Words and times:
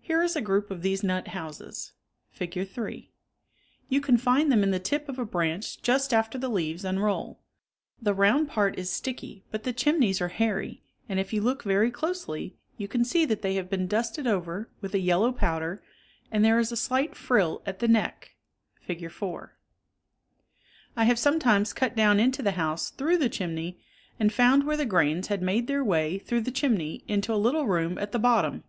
Here 0.00 0.24
is 0.24 0.34
a 0.34 0.40
group 0.40 0.72
of 0.72 0.82
these 0.82 1.04
nut 1.04 1.28
houses 1.28 1.92
(Fig. 2.32 2.68
3). 2.68 3.12
You 3.88 4.00
can 4.00 4.16
find 4.16 4.50
them 4.50 4.64
in 4.64 4.72
the 4.72 4.80
tip 4.80 5.08
of 5.08 5.20
a 5.20 5.24
branch 5.24 5.80
just 5.82 6.12
after 6.12 6.36
the 6.36 6.48
leaves 6.48 6.84
unroll. 6.84 7.38
The 8.00 8.12
round 8.12 8.48
part 8.48 8.76
is 8.76 8.90
sticky, 8.90 9.44
but 9.52 9.62
the 9.62 9.72
chimneys 9.72 10.20
are 10.20 10.26
hairy 10.30 10.82
and 11.08 11.20
if 11.20 11.32
you 11.32 11.42
look 11.42 11.62
very 11.62 11.92
closely 11.92 12.56
you 12.76 12.88
can 12.88 13.04
see 13.04 13.24
that 13.26 13.42
they 13.42 13.54
have 13.54 13.70
been 13.70 13.86
dusted 13.86 14.26
over 14.26 14.68
with 14.80 14.94
a 14.94 14.98
yellow 14.98 15.30
powder, 15.30 15.80
and 16.32 16.44
there 16.44 16.58
is 16.58 16.72
a 16.72 16.76
slight 16.76 17.14
frill 17.14 17.62
at 17.64 17.78
the 17.78 17.86
neck 17.86 18.34
(Fig. 18.80 19.08
4). 19.12 19.56
1 20.94 21.06
have 21.06 21.20
sometimes 21.20 21.72
cut 21.72 21.94
down 21.94 22.18
into 22.18 22.42
the 22.42 22.58
house 22.58 22.90
through 22.90 23.18
the 23.18 23.28
chimney 23.28 23.78
and 24.18 24.32
found 24.32 24.64
where 24.64 24.76
the 24.76 24.84
grains 24.84 25.28
had 25.28 25.40
made 25.40 25.68
their 25.68 25.84
way 25.84 26.18
through 26.18 26.40
the 26.40 26.50
chimney 26.50 27.04
into 27.06 27.32
a 27.32 27.36
little 27.36 27.68
room 27.68 27.96
at 27.98 28.10
the, 28.10 28.18
bottom. 28.18 28.64